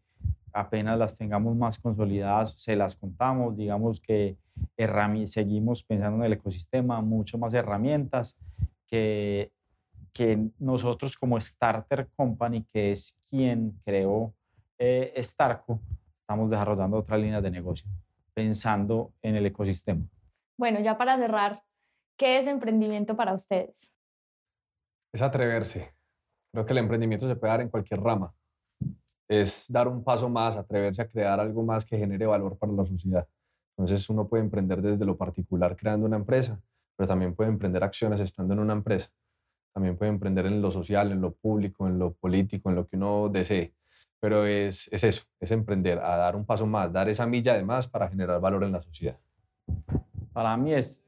[0.53, 4.37] apenas las tengamos más consolidadas, se las contamos, digamos que
[5.27, 8.37] seguimos pensando en el ecosistema, mucho más herramientas
[8.87, 9.53] que,
[10.13, 14.33] que nosotros como Starter Company, que es quien creó
[14.79, 15.81] eh, Starco,
[16.21, 17.89] estamos desarrollando otras líneas de negocio,
[18.35, 20.05] pensando en el ecosistema.
[20.59, 21.63] Bueno, ya para cerrar,
[22.17, 23.93] ¿qué es emprendimiento para ustedes?
[25.13, 25.95] Es atreverse.
[26.53, 28.33] Creo que el emprendimiento se puede dar en cualquier rama.
[29.29, 32.85] Es dar un paso más, atreverse a crear algo más que genere valor para la
[32.85, 33.27] sociedad.
[33.77, 36.61] Entonces uno puede emprender desde lo particular creando una empresa,
[36.97, 39.11] pero también puede emprender acciones estando en una empresa.
[39.75, 42.97] También puede emprender en lo social, en lo público, en lo político, en lo que
[42.97, 43.75] uno desee.
[44.21, 47.63] Pero es, es eso, es emprender, a dar un paso más, dar esa milla de
[47.63, 49.19] más para generar valor en la sociedad.
[50.33, 51.03] Para mí es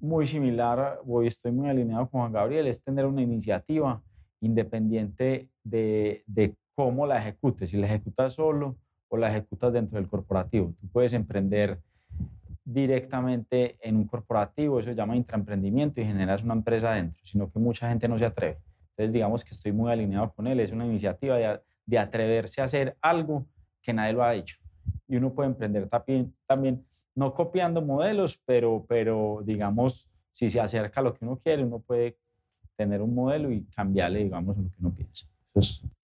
[0.00, 4.02] muy similar, voy, estoy muy alineado con Juan Gabriel, es tener una iniciativa
[4.40, 8.76] independiente de, de cómo la ejecutes, si la ejecutas solo
[9.08, 10.74] o la ejecutas dentro del corporativo.
[10.80, 11.80] Tú puedes emprender
[12.64, 17.58] directamente en un corporativo, eso se llama intraemprendimiento y generas una empresa dentro, sino que
[17.58, 18.58] mucha gente no se atreve.
[18.90, 22.64] Entonces, digamos que estoy muy alineado con él, es una iniciativa de, de atreverse a
[22.64, 23.46] hacer algo
[23.82, 24.56] que nadie lo ha hecho.
[25.08, 31.00] Y uno puede emprender también, también no copiando modelos, pero, pero digamos, si se acerca
[31.00, 32.18] a lo que uno quiere, uno puede
[32.76, 35.26] tener un modelo y cambiarle, digamos, lo que uno piensa.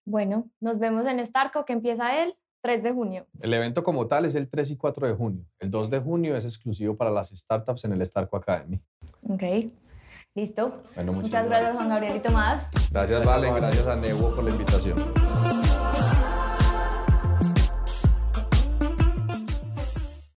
[0.05, 3.25] bueno, nos vemos en Starco, que empieza él 3 de junio.
[3.41, 5.45] El evento como tal es el 3 y 4 de junio.
[5.59, 8.79] El 2 de junio es exclusivo para las startups en el Starco Academy.
[9.27, 9.43] Ok.
[10.33, 10.83] Listo.
[10.95, 12.69] Bueno, muchas, gracias, Juan Gabriel y Tomás.
[12.89, 13.53] Gracias, Valen.
[13.55, 14.97] Gracias a Nebo por la invitación.